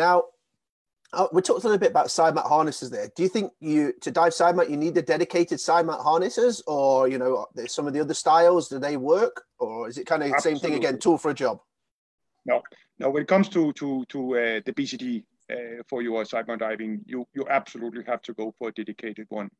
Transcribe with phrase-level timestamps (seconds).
[0.00, 0.24] Now,
[1.12, 3.10] uh, we talked a little bit about side mount harnesses there.
[3.14, 6.62] Do you think you to dive side mount you need the dedicated side mount harnesses,
[6.66, 10.22] or you know some of the other styles do they work, or is it kind
[10.22, 11.60] of the same thing again, tool for a job?
[12.46, 12.62] No,
[12.98, 13.10] no.
[13.10, 15.22] When it comes to to to uh, the BCD
[15.52, 19.26] uh, for your side mount diving, you you absolutely have to go for a dedicated
[19.28, 19.50] one.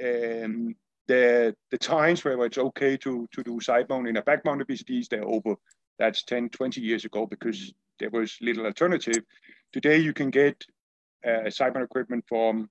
[0.00, 0.76] Um,
[1.08, 4.68] the the times where it's okay to to do side mount in a back mounted
[4.68, 5.56] BCDs, they're over.
[5.98, 9.22] That's 10, 20 years ago because there was little alternative.
[9.72, 10.64] Today you can get
[11.26, 12.68] uh, mount equipment from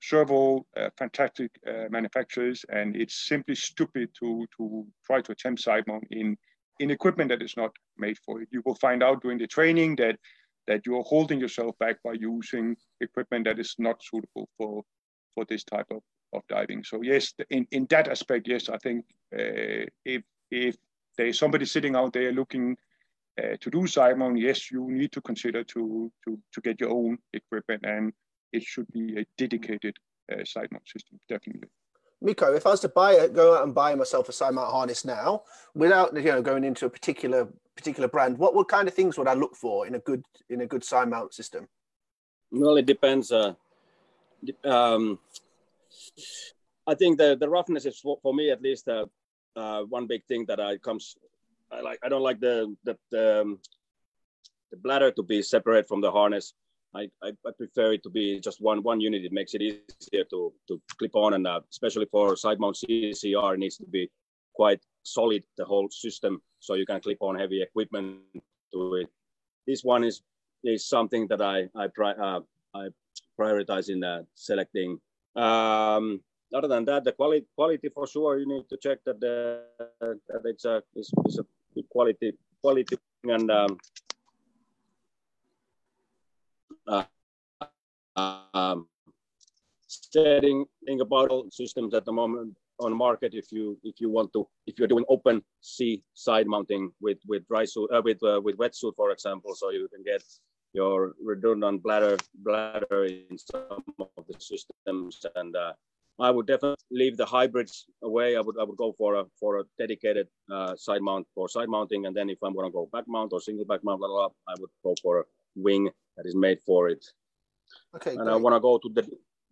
[0.00, 5.84] several uh, fantastic uh, manufacturers, and it's simply stupid to to try to attempt side
[6.10, 6.36] in
[6.80, 8.48] in equipment that is not made for it.
[8.50, 10.16] You will find out during the training that
[10.66, 14.82] that you are holding yourself back by using equipment that is not suitable for
[15.34, 16.02] for this type of,
[16.32, 16.84] of diving.
[16.84, 20.76] So yes, in, in that aspect, yes, I think uh, if if
[21.16, 22.76] there's somebody sitting out there looking
[23.38, 26.90] uh, to do side mount, yes, you need to consider to to to get your
[26.90, 28.12] own equipment, and
[28.52, 29.96] it should be a dedicated
[30.30, 31.68] uh, side mount system, definitely.
[32.20, 34.70] Mikko, if I was to buy it, go out and buy myself a side mount
[34.70, 35.42] harness now,
[35.74, 39.28] without you know going into a particular particular brand, what what kind of things would
[39.28, 41.68] I look for in a good in a good side mount system?
[42.50, 43.32] Well, it depends.
[43.32, 43.54] Uh,
[44.64, 45.18] um,
[46.86, 49.06] I think the the roughness is for, for me at least uh,
[49.56, 51.16] uh, one big thing that I comes.
[51.72, 51.98] I like.
[52.02, 53.58] I don't like the the the, um,
[54.70, 56.54] the bladder to be separate from the harness.
[56.94, 59.24] I, I, I, prefer it to be just one one unit.
[59.24, 63.54] It makes it easier to, to clip on, and uh, especially for side mount CCR,
[63.54, 64.10] it needs to be
[64.54, 68.18] quite solid the whole system, so you can clip on heavy equipment
[68.72, 69.08] to it.
[69.66, 70.22] This one is
[70.64, 72.40] is something that I I pri- uh,
[72.74, 72.88] I
[73.40, 75.00] prioritize in uh, selecting.
[75.34, 76.20] Um,
[76.54, 79.62] other than that, the quality quality for sure you need to check that the
[80.00, 81.46] that it's a it's, it's a
[81.92, 83.78] quality quality and um,
[86.88, 87.04] uh,
[88.54, 88.86] um,
[89.86, 90.66] setting
[91.00, 93.34] about systems at the moment on market.
[93.34, 97.46] If you if you want to if you're doing open sea side mounting with with
[97.48, 100.22] dry suit uh, with uh, with wetsuit for example so you can get
[100.72, 103.84] your redundant bladder bladder in some
[104.16, 105.72] of the systems and uh,
[106.22, 108.36] I would definitely leave the hybrids away.
[108.36, 111.68] I would I would go for a for a dedicated uh, side mount for side
[111.68, 114.08] mounting, and then if I'm going to go back mount or single back mount, blah,
[114.08, 115.24] blah, blah, I would go for a
[115.56, 117.04] wing that is made for it.
[117.96, 118.10] Okay.
[118.10, 118.34] And great.
[118.34, 119.04] I want to go to the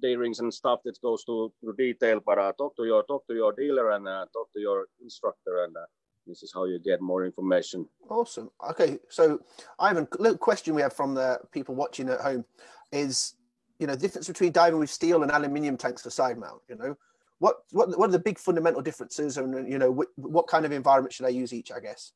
[0.02, 3.26] D rings and stuff that goes to, to detail, but uh, talk to your talk
[3.26, 5.86] to your dealer and uh, talk to your instructor, and uh,
[6.26, 7.86] this is how you get more information.
[8.08, 8.50] Awesome.
[8.70, 9.40] Okay, so
[9.78, 12.44] Ivan, little question we have from the people watching at home
[12.92, 13.34] is,
[13.80, 16.60] you know, the difference between diving with steel and aluminium tanks for side mount.
[16.68, 16.96] You know,
[17.38, 20.70] what what what are the big fundamental differences, and you know, what, what kind of
[20.70, 21.72] environment should I use each?
[21.72, 22.12] I guess.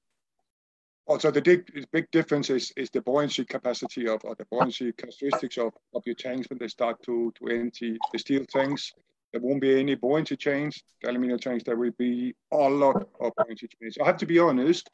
[1.06, 4.90] Oh, also, the big, big difference is, is the buoyancy capacity of, or the buoyancy
[4.92, 8.90] characteristics of, of your tanks when they start to, to empty the steel tanks.
[9.30, 10.82] There won't be any buoyancy change.
[11.02, 13.98] The aluminum tanks, there will be a lot of buoyancy change.
[14.02, 14.88] I have to be honest,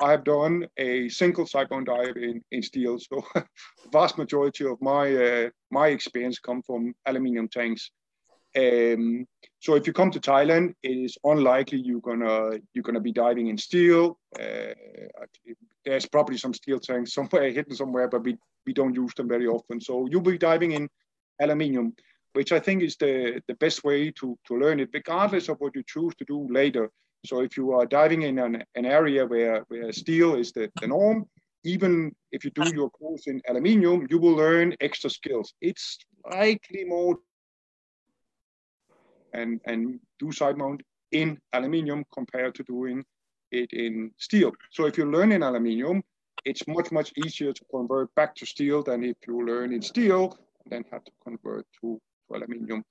[0.00, 2.98] I have done a single side mount dive in, in steel.
[2.98, 3.24] So
[3.92, 7.90] vast majority of my, uh, my experience come from aluminum tanks.
[8.56, 9.26] Um,
[9.58, 13.48] so if you come to Thailand, it is unlikely you're gonna you're gonna be diving
[13.48, 14.18] in steel.
[14.38, 14.74] Uh,
[15.84, 19.46] there's probably some steel tanks somewhere hidden somewhere, but we, we don't use them very
[19.46, 19.80] often.
[19.80, 20.88] So you'll be diving in
[21.40, 21.94] aluminium,
[22.32, 25.74] which I think is the, the best way to, to learn it, regardless of what
[25.74, 26.90] you choose to do later.
[27.24, 30.88] So if you are diving in an, an area where, where steel is the, the
[30.88, 31.26] norm,
[31.64, 35.54] even if you do your course in aluminium, you will learn extra skills.
[35.60, 35.98] It's
[36.30, 37.18] likely more
[39.32, 43.04] and, and do side mount in aluminium compared to doing
[43.50, 44.52] it in steel.
[44.70, 46.02] So if you learn in aluminium,
[46.44, 50.36] it's much, much easier to convert back to steel than if you learn in steel,
[50.66, 52.84] then have to convert to, to aluminium.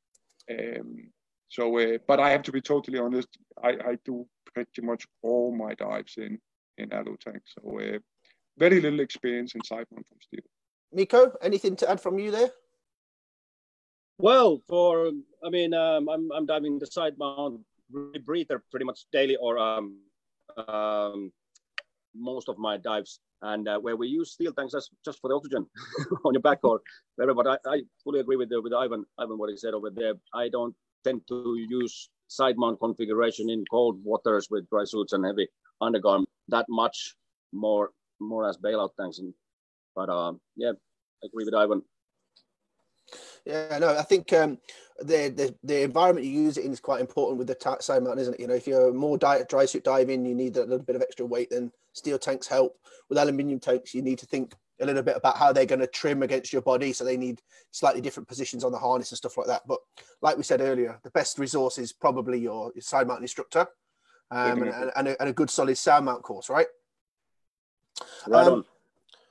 [0.50, 1.10] Um,
[1.54, 3.28] so, uh, but I have to be totally honest,
[3.64, 6.40] I, I do pretty much all my dives in,
[6.80, 7.44] in alu tank.
[7.46, 8.00] So uh,
[8.58, 10.42] very little experience in side mount from steel.
[10.92, 12.50] Mikko, anything to add from you there?
[14.18, 15.12] Well, for
[15.46, 17.62] I mean, um, I'm I'm diving the side mount
[18.26, 20.00] breather pretty much daily, or um,
[20.68, 21.32] um,
[22.16, 25.36] most of my dives, and uh, where we use steel tanks as just for the
[25.36, 25.68] oxygen
[26.26, 26.82] on your back or
[27.16, 27.36] whatever.
[27.36, 30.14] But I, I fully agree with the, with Ivan Ivan what he said over there.
[30.34, 35.26] I don't tend to use side mount configuration in cold waters with dry suits and
[35.26, 35.48] heavy
[35.82, 37.16] undergarment that much
[37.52, 39.20] more more as bailout tanks.
[39.20, 39.34] And,
[39.96, 40.72] but uh, yeah,
[41.24, 41.82] I agree with Ivan.
[43.46, 44.58] Yeah, no, I think um,
[45.00, 48.04] the, the the environment you use it in is quite important with the t- side
[48.04, 48.40] mount, isn't it?
[48.40, 51.02] You know, if you're more di- dry suit diving, you need a little bit of
[51.02, 51.50] extra weight.
[51.50, 52.78] Then steel tanks help.
[53.10, 55.88] With aluminium tanks, you need to think a little bit about how they're going to
[55.88, 56.94] trim against your body.
[56.94, 57.42] So they need
[57.72, 59.64] slightly different positions on the harness and stuff like that.
[59.68, 59.80] But
[60.22, 63.68] like we said earlier, the best resource is probably your, your side mount instructor
[64.32, 66.68] um, and, and, a, and, a, good solid side mount course, right?
[68.28, 68.66] Right um, on.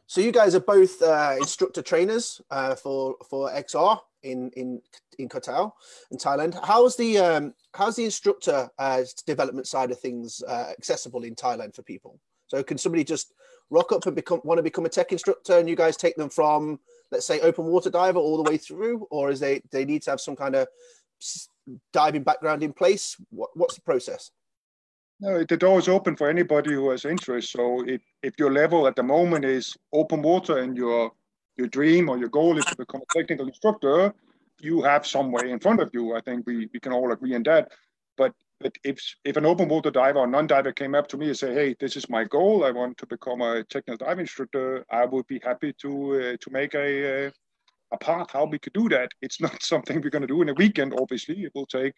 [0.06, 4.82] So you guys are both uh, instructor trainers uh, for for XR in in
[5.18, 5.74] in Koh Tao
[6.10, 6.58] in Thailand.
[6.62, 11.74] How's the um, how's the instructor uh, development side of things uh, accessible in Thailand
[11.74, 12.20] for people?
[12.48, 13.32] So can somebody just
[13.72, 16.28] rock up and become want to become a tech instructor, and you guys take them
[16.28, 16.78] from
[17.10, 20.10] let's say open water diver all the way through, or is they they need to
[20.10, 20.68] have some kind of
[21.92, 23.16] diving background in place?
[23.30, 24.30] What, what's the process?
[25.20, 27.52] No, the door is open for anybody who has interest.
[27.52, 31.12] So if, if your level at the moment is open water and your
[31.56, 34.12] your dream or your goal is to become a technical instructor,
[34.60, 36.16] you have some way in front of you.
[36.16, 37.70] I think we, we can all agree on that.
[38.16, 41.36] But but if if an open water diver or non-diver came up to me and
[41.36, 42.64] say, "Hey, this is my goal.
[42.64, 46.50] I want to become a technical diving instructor," I would be happy to uh, to
[46.50, 47.30] make a uh,
[47.92, 49.10] a path how we could do that.
[49.20, 50.94] It's not something we're going to do in a weekend.
[50.98, 51.94] Obviously, it will take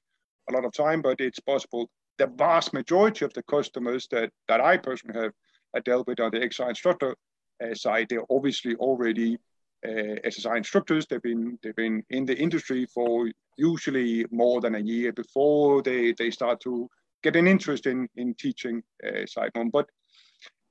[0.50, 1.88] a lot of time, but it's possible
[2.18, 5.30] the vast majority of the customers that, that I personally
[5.74, 7.16] have dealt with on the XR instructor
[7.62, 9.38] uh, side, they're obviously already
[9.86, 11.06] SSI instructors.
[11.06, 16.12] They've been they've been in the industry for usually more than a year before they,
[16.12, 16.88] they start to
[17.22, 19.64] get an interest in in teaching uh.
[19.72, 19.86] But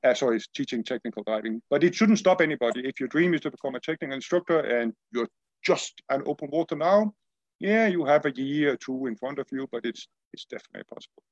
[0.03, 1.61] uh, sorry, teaching technical diving.
[1.69, 2.81] But it shouldn't stop anybody.
[2.85, 5.29] If your dream is to become a technical instructor and you're
[5.63, 7.13] just an open water now,
[7.59, 10.83] yeah, you have a year or two in front of you, but it's it's definitely
[10.93, 11.23] possible.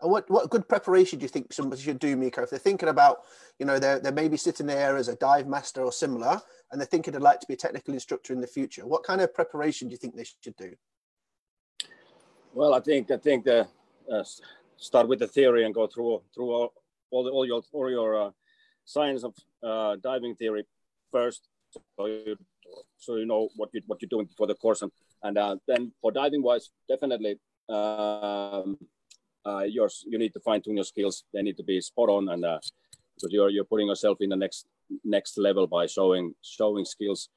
[0.00, 2.42] And what, what good preparation do you think somebody should do, Mikko?
[2.42, 3.22] If they're thinking about,
[3.58, 6.40] you know, they're, they're maybe sitting there as a dive master or similar,
[6.70, 9.20] and they're thinking they'd like to be a technical instructor in the future, what kind
[9.20, 10.74] of preparation do you think they should do?
[12.52, 13.68] Well, I think I think the
[14.10, 14.24] uh,
[14.78, 16.72] start with the theory and go through through all,
[17.10, 18.30] all, the, all your all your uh,
[18.84, 20.64] science of uh, diving theory
[21.12, 21.48] first,
[21.96, 22.36] so you,
[22.98, 24.90] so you know what you what you're doing for the course, and
[25.22, 28.78] and uh, then for diving wise, definitely um,
[29.46, 31.24] uh, yours you need to fine tune your skills.
[31.32, 32.58] They need to be spot on, and uh,
[33.14, 34.66] because you're you're putting yourself in the next
[35.04, 37.28] next level by showing showing skills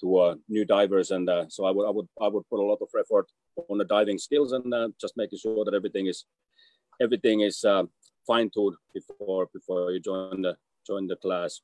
[0.00, 1.10] to uh, new divers.
[1.10, 3.26] And uh, so I would I would I would put a lot of effort
[3.68, 6.24] on the diving skills and uh, just making sure that everything is
[7.00, 7.84] everything is uh,
[8.26, 11.60] fine tuned before before you join the join the class.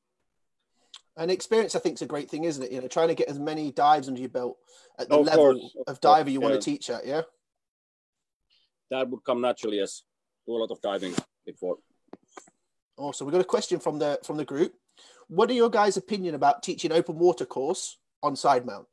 [1.17, 2.73] And experience, I think, is a great thing, isn't it?
[2.73, 4.57] You know, trying to get as many dives under your belt
[4.99, 6.49] at the level course, of, of diver you yeah.
[6.49, 7.05] want to teach at.
[7.07, 7.23] Yeah
[8.93, 10.03] that would come naturally as
[10.47, 11.15] do a lot of diving
[11.47, 11.77] before.
[12.97, 13.27] Awesome.
[13.27, 14.75] We've got a question from the from the group.
[15.29, 18.87] What are your guys' opinion about teaching open water course on side mount?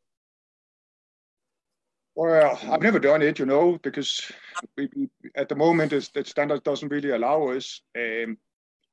[2.15, 4.31] Well, I've never done it, you know, because
[4.77, 7.81] we, we, at the moment the standard doesn't really allow us.
[7.97, 8.37] Um,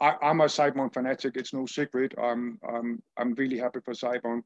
[0.00, 1.37] I, am a side mount fanatic.
[1.37, 2.14] It's no secret.
[2.20, 4.44] I'm I'm I'm really happy for side mount.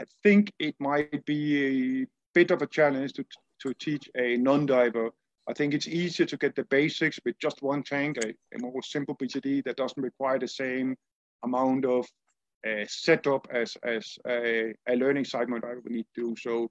[0.00, 3.24] I think it might be a bit of a challenge to
[3.60, 5.10] to teach a non-diver
[5.48, 8.82] I think it's easier to get the basics with just one tank, a, a more
[8.82, 10.96] simple BCD that doesn't require the same
[11.42, 12.06] amount of
[12.66, 16.36] uh, setup as, as a, a learning side mount I would need to do.
[16.38, 16.70] So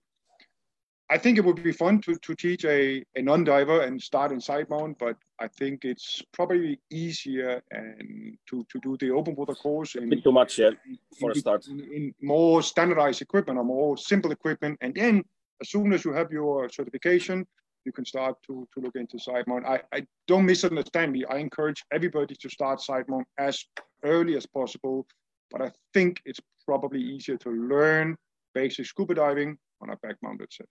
[1.10, 4.40] I think it would be fun to, to teach a, a non-diver and start in
[4.40, 9.54] side mount, but I think it's probably easier and to, to do the open water
[9.54, 10.76] course in, too much yet
[11.20, 11.68] for in, a start.
[11.68, 14.78] In, in more standardized equipment or more simple equipment.
[14.80, 15.26] And then
[15.60, 17.46] as soon as you have your certification,
[17.86, 19.66] you can start to, to look into side mount.
[19.66, 21.26] I, I don't misunderstand me.
[21.26, 23.64] I encourage everybody to start side mount as
[24.04, 25.06] early as possible,
[25.50, 28.16] but I think it's probably easier to learn
[28.54, 30.68] basic scuba diving on a back mounted set.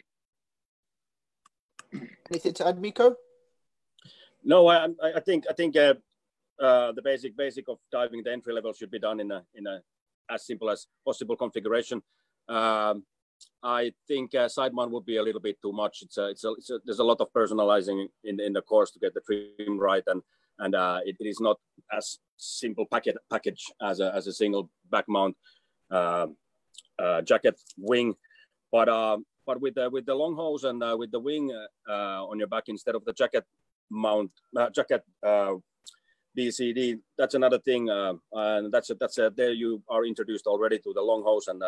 [2.31, 3.17] Anything to add, Mikko?
[4.45, 5.95] No, I, I think I think uh,
[6.61, 9.67] uh, the basic basic of diving, the entry level should be done in a in
[9.67, 9.81] a
[10.31, 12.01] as simple as possible configuration.
[12.49, 13.05] Um,
[13.63, 16.03] I think uh, side mount would be a little bit too much.
[16.03, 18.91] It's a, it's a, it's a, there's a lot of personalizing in in the course
[18.93, 20.23] to get the trim right, and
[20.59, 21.59] and uh, it, it is not
[21.93, 25.37] as simple packet package as a as a single back mount
[25.91, 26.27] uh,
[26.99, 28.15] uh jacket wing,
[28.73, 31.51] but uh, but with the with the long hose and uh, with the wing
[31.89, 33.45] on your back instead of the jacket
[33.91, 34.31] mount
[34.73, 35.03] jacket.
[36.39, 40.93] BCD, that's another thing, and that's a, that's a, there you are introduced already to
[40.95, 41.61] the long hose and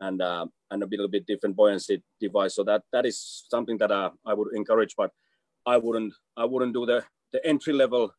[0.00, 2.54] and uh, and a little bit different buoyancy device.
[2.54, 5.10] So that that is something that uh, I would encourage, but
[5.66, 8.12] I wouldn't I wouldn't do the the entry level.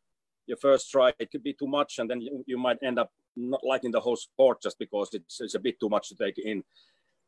[0.47, 3.11] Your first try it could be too much, and then you, you might end up
[3.35, 6.37] not liking the whole sport just because it's, it's a bit too much to take
[6.37, 6.63] in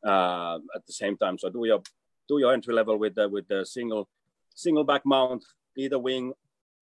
[0.06, 1.38] uh, at the same time.
[1.38, 1.82] So do your
[2.28, 4.08] do your entry level with the with the single
[4.54, 5.44] single back mount,
[5.76, 6.32] either wing,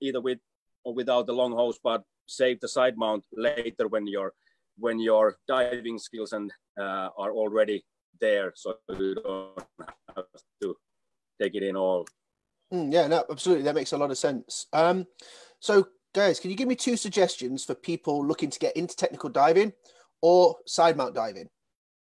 [0.00, 0.38] either with
[0.84, 4.32] or without the long hose, but save the side mount later when you're
[4.78, 7.84] when your diving skills and uh, are already
[8.20, 9.58] there, so you don't
[10.16, 10.24] have
[10.62, 10.76] to
[11.40, 12.06] take it in all.
[12.72, 13.64] Mm, yeah, no, absolutely.
[13.64, 14.66] That makes a lot of sense.
[14.72, 15.06] Um,
[15.60, 19.30] so, guys, can you give me two suggestions for people looking to get into technical
[19.30, 19.72] diving
[20.22, 21.48] or side mount diving?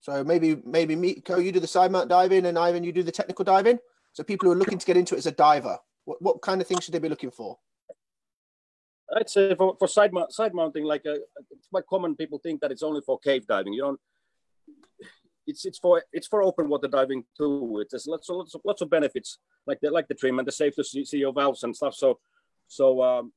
[0.00, 3.12] So maybe maybe Mikko, you do the side mount diving, and Ivan, you do the
[3.12, 3.79] technical diving.
[4.12, 6.61] So people who are looking to get into it as a diver, what, what kind
[6.61, 7.59] of things should they be looking for?
[9.17, 11.14] I'd say for, for side, side mounting, like uh,
[11.50, 12.14] it's quite common.
[12.14, 13.73] People think that it's only for cave diving.
[13.73, 14.00] You don't.
[15.47, 17.81] It's it's for it's for open water diving too.
[17.81, 20.47] It has lots of lots of lots of benefits, like the like the trim and
[20.47, 21.95] the safe to see, see your valves and stuff.
[21.95, 22.21] So
[22.69, 23.33] so um,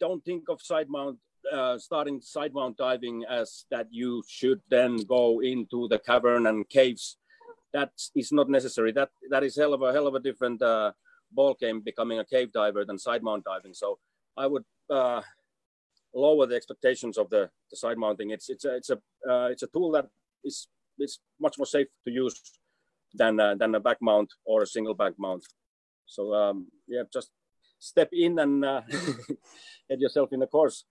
[0.00, 1.18] don't think of side mount
[1.50, 6.68] uh, starting side mount diving as that you should then go into the cavern and
[6.68, 7.16] caves.
[7.72, 8.92] That is not necessary.
[8.92, 10.92] That that is hell of a hell of a different uh,
[11.32, 13.72] ball game becoming a cave diver than side mount diving.
[13.72, 13.98] So
[14.36, 15.22] I would uh,
[16.14, 18.30] lower the expectations of the, the side mounting.
[18.30, 20.06] It's it's a it's a uh, it's a tool that
[20.44, 20.68] is
[20.98, 22.40] is much more safe to use
[23.14, 25.44] than uh, than a back mount or a single back mount.
[26.06, 27.30] So um, yeah, just
[27.78, 28.82] step in and uh,
[29.88, 30.84] get yourself in the course.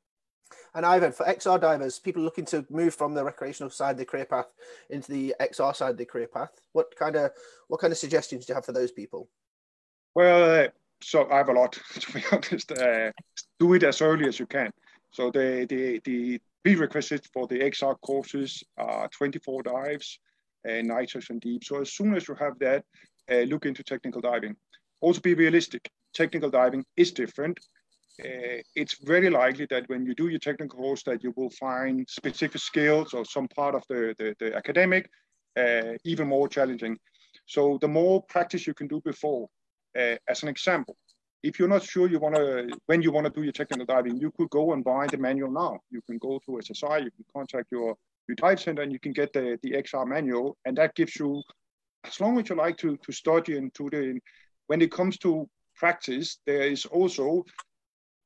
[0.74, 4.06] And Ivan, for XR divers, people looking to move from the recreational side of the
[4.06, 4.48] career path
[4.90, 7.32] into the XR side of the career path, what kind of
[7.68, 9.30] what kind of suggestions do you have for those people?
[10.16, 10.70] Well,
[11.02, 12.72] so I have a lot to be honest.
[12.72, 13.12] Uh,
[13.60, 14.72] do it as early as you can.
[15.12, 20.20] So the the the prerequisites for the XR courses are 24 dives,
[20.64, 21.64] and nitrox and deep.
[21.64, 22.84] So as soon as you have that,
[23.32, 24.56] uh, look into technical diving.
[25.02, 25.90] Also be realistic.
[26.14, 27.60] Technical diving is different.
[28.24, 32.06] Uh, it's very likely that when you do your technical course that you will find
[32.10, 35.10] specific skills or some part of the, the, the academic
[35.58, 36.98] uh, even more challenging.
[37.46, 39.48] So the more practice you can do before,
[39.98, 40.96] uh, as an example,
[41.42, 44.18] if you're not sure you want to, when you want to do your technical diving,
[44.18, 45.80] you could go and buy the manual now.
[45.90, 47.96] You can go to SSI, you can contact your,
[48.28, 50.58] your dive center and you can get the, the XR manual.
[50.66, 51.42] And that gives you,
[52.06, 54.20] as long as you like to, to study and to the,
[54.68, 57.46] when it comes to practice, there is also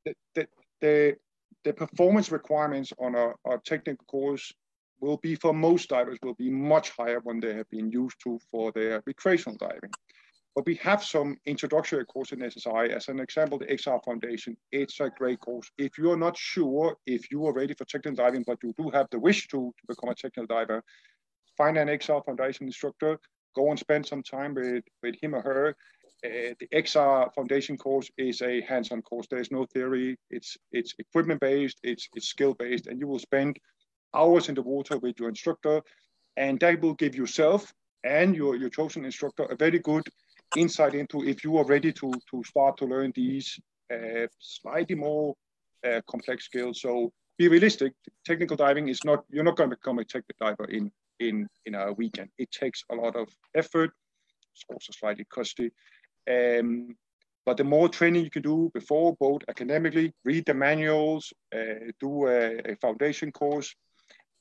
[0.06, 0.48] the, the,
[0.82, 1.16] the,
[1.64, 4.52] the performance requirements on a technical course
[5.00, 8.40] will be for most divers will be much higher than they have been used to
[8.50, 9.92] for their recreational diving.
[10.56, 12.90] But we have some introductory course in SSI.
[12.90, 15.70] As an example, the XR Foundation, it's a great course.
[15.80, 19.08] If you're not sure if you are ready for technical diving, but you do have
[19.10, 20.84] the wish to, to become a technical diver,
[21.58, 23.20] find an XR Foundation instructor,
[23.56, 25.76] go and spend some time with, with him or her.
[26.24, 29.28] Uh, the XR Foundation course is a hands-on course.
[29.30, 30.18] There's no theory.
[30.30, 31.80] It's it's equipment-based.
[31.84, 33.60] It's it's skill-based, and you will spend
[34.14, 35.82] hours in the water with your instructor,
[36.38, 37.74] and that will give yourself
[38.06, 40.04] and your your chosen instructor a very good
[40.56, 43.60] insight into if you are ready to, to start to learn these
[43.94, 45.36] uh, slightly more
[45.88, 46.82] uh, complex skills.
[46.82, 47.94] So be realistic.
[48.26, 51.76] Technical diving is not, you're not going to become a technical diver in, in, in
[51.76, 52.30] a weekend.
[52.38, 53.92] It takes a lot of effort.
[54.54, 55.72] It's also slightly costly.
[56.30, 56.96] Um,
[57.46, 62.28] but the more training you can do before, both academically, read the manuals, uh, do
[62.28, 63.76] a, a foundation course,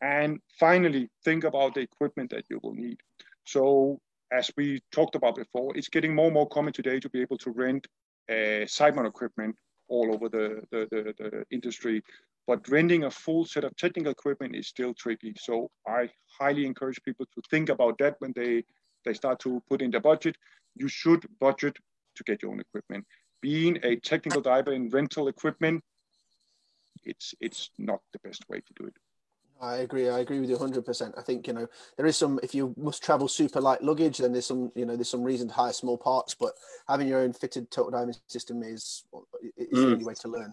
[0.01, 2.99] and finally think about the equipment that you will need.
[3.45, 4.01] So
[4.33, 7.39] as we talked about before, it's getting more and more common today to be able
[7.39, 7.87] to rent
[8.31, 9.55] uh, mount equipment
[9.89, 12.03] all over the, the, the, the, industry.
[12.47, 15.35] But renting a full set of technical equipment is still tricky.
[15.39, 16.09] So I
[16.41, 18.65] highly encourage people to think about that when they,
[19.05, 20.37] they start to put in their budget.
[20.75, 21.77] You should budget
[22.17, 23.05] to get your own equipment.
[23.43, 25.83] Being a technical diver in rental equipment,
[27.05, 28.95] it's, it's not the best way to do it.
[29.63, 30.11] I agree.
[30.11, 31.17] I agree with you 100%.
[31.17, 34.33] I think, you know, there is some, if you must travel super light luggage, then
[34.33, 36.55] there's some, you know, there's some reason to hire small parts, but
[36.89, 39.05] having your own fitted total diving system is,
[39.57, 39.83] is mm.
[39.83, 40.53] the only way to learn.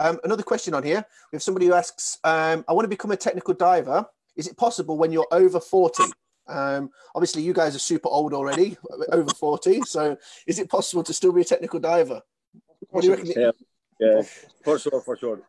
[0.00, 1.06] Um, another question on here.
[1.30, 4.04] We have somebody who asks, um, I want to become a technical diver.
[4.34, 6.02] Is it possible when you're over 40?
[6.48, 8.76] Um, obviously, you guys are super old already,
[9.12, 9.82] over 40.
[9.82, 10.16] So
[10.48, 12.20] is it possible to still be a technical diver?
[12.90, 13.32] What do you reckon?
[13.36, 13.50] Yeah,
[14.00, 14.22] yeah
[14.64, 15.42] for sure, for sure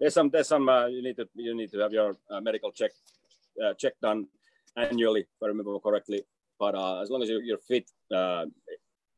[0.00, 2.72] there's some there's some uh, you need to you need to have your uh, medical
[2.72, 2.90] check
[3.64, 4.26] uh, check done
[4.76, 6.22] annually, if I remember correctly.
[6.58, 8.44] But uh, as long as you're, you're fit, uh,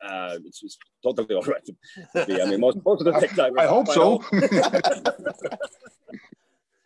[0.04, 1.74] uh, it's, it's, totally all right to
[2.26, 2.40] be.
[2.40, 4.22] I mean, most, most of the tech I, I hope so.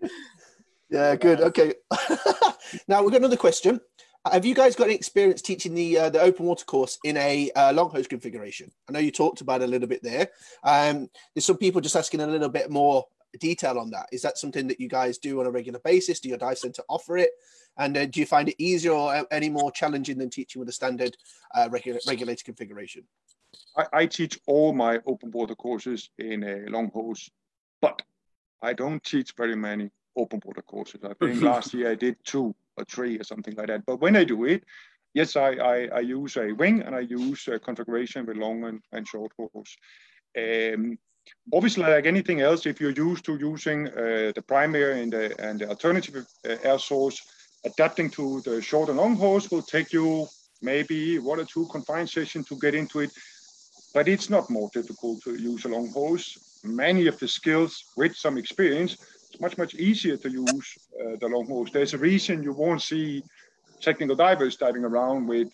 [0.91, 1.41] yeah, good.
[1.41, 1.75] Okay.
[2.89, 3.81] now we've got another question.
[4.33, 7.51] Have you guys got any experience teaching the uh, the open water course in a
[7.55, 8.73] uh, long hose configuration?
[8.89, 10.29] I know you talked about it a little bit there.
[10.65, 13.05] Um, there's some people just asking a little bit more
[13.39, 14.09] detail on that.
[14.13, 16.21] Is that something that you guys do on a regular basis?
[16.21, 17.31] Do your dive center offer it?
[17.79, 20.73] And uh, do you find it easier or any more challenging than teaching with a
[20.73, 21.17] standard
[21.55, 23.05] uh, regula- regulated configuration?
[23.77, 27.31] I, I, teach all my open water courses in a long hose,
[27.81, 28.01] but
[28.63, 31.01] I don't teach very many open water courses.
[31.05, 33.85] I think last year I did two or three or something like that.
[33.87, 34.65] But when I do it,
[35.15, 38.81] yes, I, I, I use a wing and I use a configuration with long and,
[38.93, 39.77] and short hose.
[40.37, 40.99] Um,
[41.53, 45.61] obviously, like anything else, if you're used to using uh, the primary and the, and
[45.61, 47.21] the alternative uh, air source,
[47.65, 50.27] adapting to the short and long hose will take you
[50.63, 53.11] maybe one or two confined sessions to get into it.
[53.95, 56.37] But it's not more difficult to use a long hose.
[56.65, 58.97] Many of the skills with some experience,
[59.31, 60.67] it's much, much easier to use
[61.01, 61.71] uh, the long hose.
[61.73, 63.23] There's a reason you won't see
[63.81, 65.49] technical divers diving around with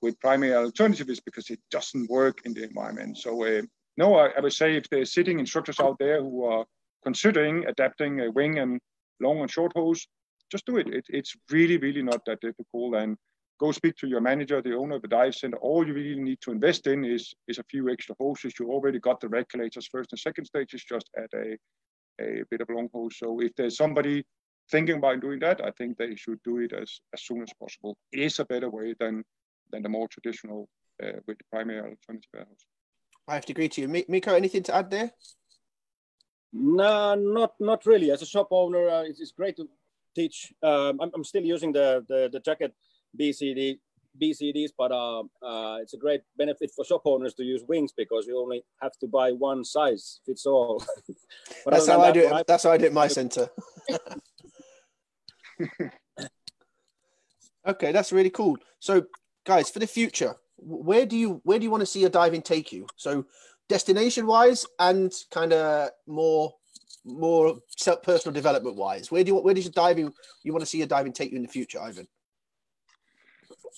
[0.00, 3.18] with primary alternatives because it doesn't work in the environment.
[3.18, 3.62] So uh,
[3.98, 6.64] no, I, I, would say if there's sitting instructors out there who are
[7.02, 8.80] considering adapting a wing and
[9.20, 10.06] long and short hose,
[10.52, 10.86] just do it.
[10.88, 11.04] it.
[11.08, 12.94] It's really, really not that difficult.
[12.94, 13.16] And
[13.58, 15.56] go speak to your manager, the owner of the dive center.
[15.58, 18.54] All you really need to invest in is, is a few extra hoses.
[18.58, 21.56] You already got the regulators first and second stages just add a,
[22.22, 23.18] a bit of long hose.
[23.18, 24.24] So if there's somebody
[24.70, 27.96] thinking about doing that, I think they should do it as, as soon as possible.
[28.12, 29.24] It is a better way than
[29.70, 30.66] than the more traditional
[31.02, 32.64] uh, with the primary alternative hose.
[33.28, 33.88] I have to agree to you.
[34.08, 35.12] Mikko, anything to add there?
[36.52, 38.10] No, not not really.
[38.10, 39.68] As a shop owner, uh, it's, it's, great to
[40.14, 40.52] teach.
[40.62, 42.74] Um, I'm, I'm still using the, the, the jacket
[43.20, 43.78] BCD
[44.20, 48.26] BCDs, but uh, uh, it's a great benefit for shop owners to use wings because
[48.26, 50.82] you only have to buy one size fits all.
[51.66, 52.46] that's how I do it.
[52.46, 53.48] That's how I do it my center.
[57.66, 58.56] okay, that's really cool.
[58.80, 59.04] So,
[59.44, 62.42] guys, for the future, where do you where do you want to see your diving
[62.42, 62.86] take you?
[62.96, 63.26] So,
[63.68, 66.54] destination wise, and kind of more
[67.04, 69.10] more self personal development wise.
[69.10, 70.12] Where do you where does your diving
[70.42, 72.08] you want to see your diving take you in the future, Ivan?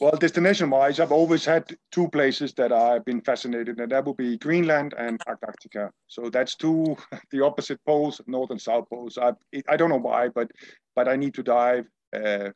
[0.01, 4.17] Well, destination wise, I've always had two places that I've been fascinated, and that would
[4.17, 5.91] be Greenland and Antarctica.
[6.07, 6.97] So that's two
[7.31, 9.19] the opposite poles, north and south poles.
[9.19, 9.33] I
[9.69, 10.51] I don't know why, but
[10.97, 12.51] but I need to dive uh,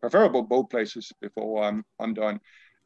[0.00, 2.40] preferable both places before I'm I'm done.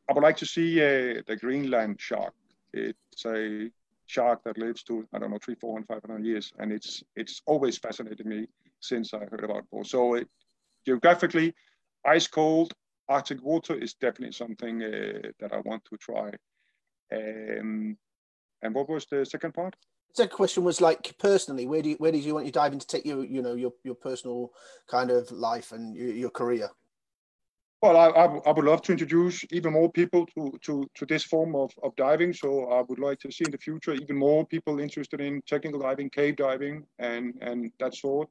[0.08, 2.32] I would like to see uh, the Greenland shark.
[2.72, 3.70] It's a
[4.06, 7.02] shark that lives to I don't know three, four, and five hundred years, and it's
[7.16, 8.46] it's always fascinated me
[8.80, 9.86] since I heard about it.
[9.86, 10.28] So it,
[10.86, 11.54] geographically,
[12.04, 12.72] ice cold
[13.08, 16.30] Arctic water is definitely something uh, that I want to try.
[17.12, 17.96] Um,
[18.62, 19.76] and what was the second part?
[20.12, 22.86] Second question was like personally, where do you where do you want your diving to
[22.86, 23.22] take you?
[23.22, 24.50] You know, your your personal
[24.88, 26.70] kind of life and your, your career.
[27.86, 31.54] Well, I, I, would love to introduce even more people to, to, to this form
[31.54, 32.32] of, of diving.
[32.32, 35.78] So I would like to see in the future even more people interested in technical
[35.78, 38.28] diving, cave diving, and, and that sort.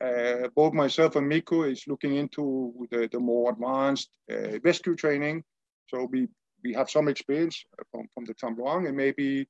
[0.00, 5.42] Uh, both myself and Mikko is looking into the, the more advanced uh, rescue training.
[5.88, 6.28] So we,
[6.62, 9.48] we have some experience from, from the Tham Luang and maybe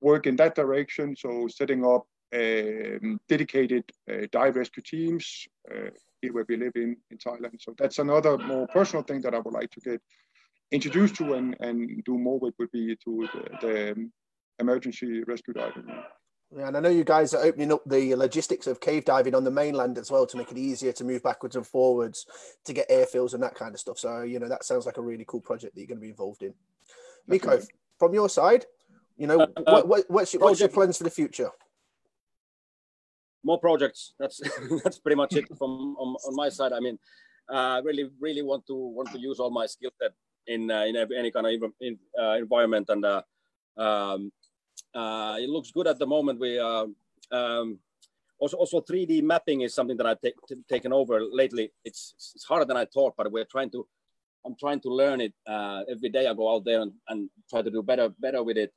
[0.00, 1.16] work in that direction.
[1.16, 5.90] So setting up um, dedicated uh, dive rescue teams uh,
[6.20, 7.60] here where we live in, in Thailand.
[7.60, 10.00] So that's another more personal thing that I would like to get
[10.70, 14.10] introduced to and, and do more with would be to the, the
[14.58, 15.90] emergency rescue diving.
[16.54, 19.44] Yeah, and I know you guys are opening up the logistics of cave diving on
[19.44, 22.26] the mainland as well to make it easier to move backwards and forwards
[22.66, 23.98] to get airfields and that kind of stuff.
[23.98, 26.10] So, you know, that sounds like a really cool project that you're going to be
[26.10, 26.52] involved in.
[27.26, 27.60] Mikko,
[27.98, 28.66] from your side,
[29.16, 31.50] you know, uh, what, what, what's, your, what's your plans for the future?
[33.44, 34.14] More projects.
[34.18, 34.40] That's
[34.84, 36.72] that's pretty much it from on, on my side.
[36.72, 36.98] I mean,
[37.50, 40.12] I uh, really, really want to want to use all my skill set
[40.46, 43.22] in uh, in any kind of in, uh, environment and uh,
[43.76, 44.32] um,
[44.94, 46.38] uh, it looks good at the moment.
[46.38, 46.86] We uh,
[47.30, 47.78] um,
[48.38, 50.34] also also 3D mapping is something that I've take,
[50.68, 51.72] taken over lately.
[51.84, 53.86] It's it's harder than I thought, but we're trying to.
[54.44, 55.32] I'm trying to learn it
[55.88, 56.26] every day.
[56.26, 58.72] I go out there and, and try to do better better with it.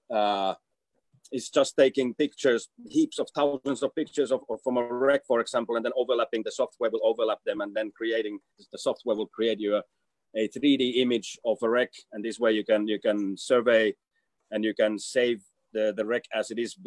[1.31, 5.39] It's just taking pictures, heaps of thousands of pictures of, of, from a wreck, for
[5.39, 6.43] example, and then overlapping.
[6.43, 8.39] The software will overlap them, and then creating
[8.71, 9.83] the software will create you a,
[10.35, 13.93] a 3D image of a wreck, and this way you can you can survey
[14.51, 15.41] and you can save
[15.73, 16.77] the, the wreck as it is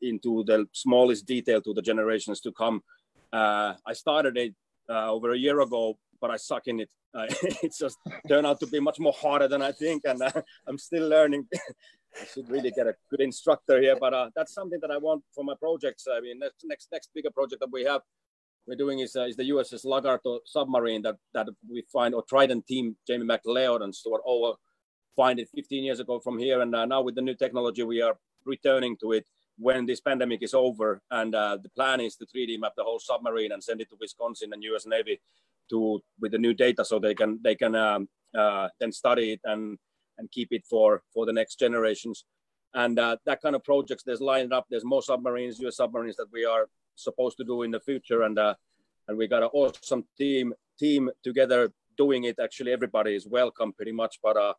[0.00, 2.82] into the smallest detail to the generations to come.
[3.32, 4.54] Uh, I started it
[4.90, 6.90] uh, over a year ago, but I suck in it.
[7.14, 7.26] Uh,
[7.62, 10.78] it's just turned out to be much more harder than I think, and uh, I'm
[10.78, 11.46] still learning.
[12.20, 15.24] I should really get a good instructor here, but uh, that's something that I want
[15.34, 16.06] for my projects.
[16.10, 18.02] I mean, next next next bigger project that we have
[18.66, 22.66] we're doing is, uh, is the USS Lagarto submarine that, that we find, or Trident
[22.66, 24.54] team, Jamie MacLeod and Stuart Ower,
[25.16, 26.60] find it 15 years ago from here.
[26.60, 29.26] And uh, now with the new technology, we are returning to it
[29.58, 31.02] when this pandemic is over.
[31.10, 33.96] And uh, the plan is to 3D map the whole submarine and send it to
[34.00, 34.86] Wisconsin and U.S.
[34.86, 35.20] Navy
[35.70, 39.40] to with the new data, so they can they can um, uh, then study it
[39.44, 39.78] and
[40.22, 42.24] and keep it for for the next generations.
[42.74, 44.66] And uh, that kind of projects there's lined up.
[44.70, 45.76] There's more submarines, U.S.
[45.76, 48.22] submarines that we are supposed to do in the future.
[48.22, 48.54] And uh,
[49.08, 52.38] and we got an awesome team team together doing it.
[52.42, 54.54] Actually, everybody is welcome pretty much, but uh,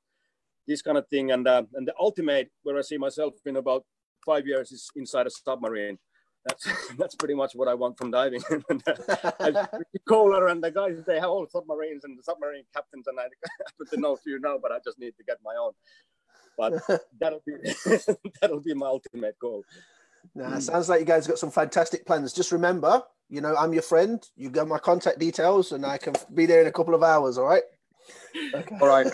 [0.67, 3.83] this kind of thing and uh, and the ultimate where I see myself in about
[4.25, 5.97] five years is inside a submarine.
[6.45, 8.43] That's that's pretty much what I want from diving.
[8.69, 9.65] and, uh,
[10.07, 13.23] Kohler and the guys they have all submarines and the submarine captains, and I
[13.65, 15.71] happen to know a few now, but I just need to get my own.
[16.57, 17.53] But that'll be
[18.41, 19.63] that'll be my ultimate goal.
[20.35, 22.33] Nah, sounds like you guys got some fantastic plans.
[22.33, 24.25] Just remember, you know, I'm your friend.
[24.35, 27.37] You got my contact details, and I can be there in a couple of hours.
[27.37, 27.63] All right.
[28.53, 28.77] Okay.
[28.81, 29.07] All right.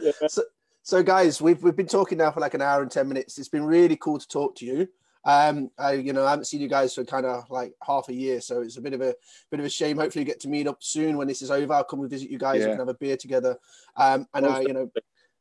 [0.00, 0.12] yeah.
[0.28, 0.42] so,
[0.82, 3.38] so, guys, we've we've been talking now for like an hour and ten minutes.
[3.38, 4.88] It's been really cool to talk to you.
[5.24, 8.14] Um, I you know I haven't seen you guys for kind of like half a
[8.14, 9.14] year, so it's a bit of a
[9.50, 9.98] bit of a shame.
[9.98, 11.72] Hopefully, you get to meet up soon when this is over.
[11.72, 12.60] I'll come and visit you guys.
[12.60, 12.66] Yeah.
[12.66, 13.56] We can have a beer together.
[13.96, 14.90] Um, and I, you know,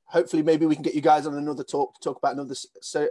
[0.06, 2.56] hopefully, maybe we can get you guys on another talk to talk about another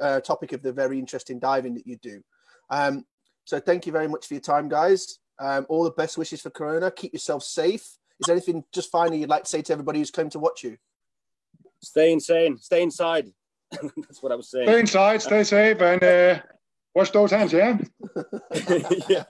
[0.01, 2.23] uh, topic of the very interesting diving that you do.
[2.71, 3.05] Um,
[3.45, 5.19] so thank you very much for your time, guys.
[5.41, 6.91] Um, all the best wishes for Corona.
[6.91, 7.83] Keep yourself safe.
[8.21, 10.63] Is there anything just finally you'd like to say to everybody who's come to watch
[10.63, 10.77] you?
[11.83, 12.59] Stay insane.
[12.59, 13.27] Stay inside.
[13.71, 14.69] That's what I was saying.
[14.69, 15.23] Stay inside.
[15.23, 16.43] Stay safe, and uh,
[16.95, 17.53] wash those hands.
[17.53, 17.79] Yeah.
[19.09, 19.25] yeah.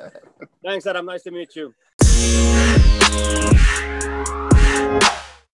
[0.64, 1.06] Thanks, Adam.
[1.06, 1.74] Nice to meet you.